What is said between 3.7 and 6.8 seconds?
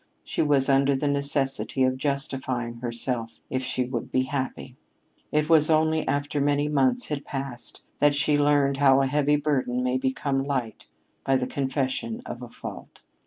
would be happy. It was only after many